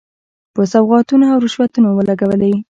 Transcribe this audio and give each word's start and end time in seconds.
په 0.53 0.61
سوغاتونو 0.71 1.25
او 1.33 1.37
رشوتونو 1.45 1.87
ولګولې. 1.93 2.53